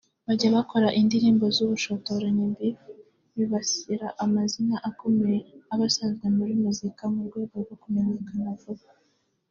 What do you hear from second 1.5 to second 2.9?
z’ubushotoranyi ’Beef’